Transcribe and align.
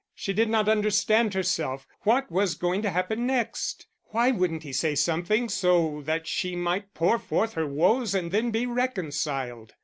She 0.15 0.33
did 0.33 0.49
not 0.49 0.67
understand 0.67 1.35
herself 1.35 1.85
what 2.05 2.31
was 2.31 2.55
going 2.55 2.81
to 2.81 2.89
happen 2.89 3.27
next? 3.27 3.85
Why 4.05 4.31
wouldn't 4.31 4.63
he 4.63 4.73
say 4.73 4.95
something 4.95 5.47
so 5.47 6.01
that 6.05 6.25
she 6.25 6.55
might 6.55 6.95
pour 6.95 7.19
forth 7.19 7.53
her 7.53 7.67
woes 7.67 8.15
and 8.15 8.31
then 8.31 8.49
be 8.49 8.65
reconciled! 8.65 9.75